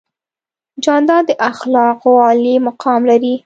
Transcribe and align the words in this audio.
جانداد 0.83 1.23
د 1.27 1.31
اخلاقو 1.51 2.11
عالي 2.25 2.55
مقام 2.67 3.01
لري. 3.11 3.33